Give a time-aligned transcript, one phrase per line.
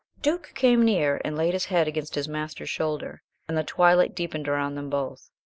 [0.23, 4.47] Duke came near and laid his head against his master's shoulder, and the twilight deepened
[4.47, 5.29] around them both.